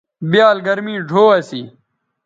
بیال 0.29 0.57
گرمی 0.67 0.95
ڙھو 1.09 1.23
اسی 1.37 1.61